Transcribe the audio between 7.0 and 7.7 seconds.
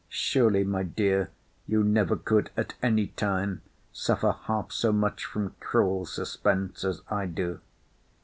I do.